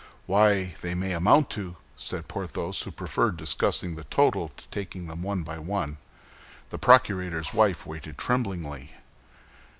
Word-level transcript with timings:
"Why, 0.25 0.73
they 0.81 0.95
may 0.95 1.11
amount 1.13 1.51
to—", 1.51 1.75
said 1.95 2.27
Porthos, 2.27 2.81
who 2.81 2.89
preferred 2.91 3.37
discussing 3.37 3.93
the 3.95 4.03
total 4.05 4.49
to 4.57 4.67
taking 4.69 5.05
them 5.05 5.21
one 5.21 5.43
by 5.43 5.59
one. 5.59 5.97
The 6.71 6.79
procurator's 6.79 7.53
wife 7.53 7.85
waited 7.85 8.17
tremblingly. 8.17 8.93